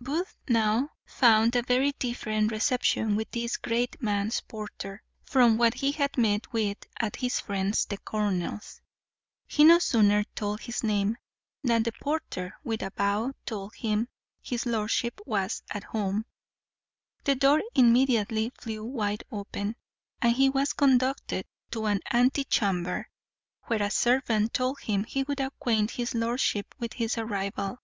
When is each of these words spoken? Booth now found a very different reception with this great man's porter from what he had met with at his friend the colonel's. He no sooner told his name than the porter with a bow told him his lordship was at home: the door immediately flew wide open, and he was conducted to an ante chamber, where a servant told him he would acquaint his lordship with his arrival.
Booth 0.00 0.34
now 0.48 0.92
found 1.04 1.54
a 1.54 1.60
very 1.60 1.92
different 1.98 2.50
reception 2.50 3.14
with 3.16 3.30
this 3.32 3.58
great 3.58 4.00
man's 4.00 4.40
porter 4.40 5.02
from 5.26 5.58
what 5.58 5.74
he 5.74 5.92
had 5.92 6.16
met 6.16 6.50
with 6.54 6.78
at 6.98 7.16
his 7.16 7.38
friend 7.38 7.74
the 7.90 7.98
colonel's. 7.98 8.80
He 9.46 9.64
no 9.64 9.78
sooner 9.78 10.24
told 10.34 10.60
his 10.62 10.82
name 10.82 11.18
than 11.62 11.82
the 11.82 11.92
porter 12.00 12.54
with 12.64 12.80
a 12.80 12.92
bow 12.92 13.34
told 13.44 13.74
him 13.74 14.08
his 14.40 14.64
lordship 14.64 15.20
was 15.26 15.62
at 15.68 15.84
home: 15.84 16.24
the 17.24 17.34
door 17.34 17.60
immediately 17.74 18.50
flew 18.58 18.82
wide 18.82 19.24
open, 19.30 19.76
and 20.22 20.32
he 20.34 20.48
was 20.48 20.72
conducted 20.72 21.44
to 21.72 21.84
an 21.84 22.00
ante 22.10 22.44
chamber, 22.44 23.10
where 23.64 23.82
a 23.82 23.90
servant 23.90 24.54
told 24.54 24.80
him 24.80 25.04
he 25.04 25.24
would 25.24 25.40
acquaint 25.40 25.90
his 25.90 26.14
lordship 26.14 26.74
with 26.78 26.94
his 26.94 27.18
arrival. 27.18 27.82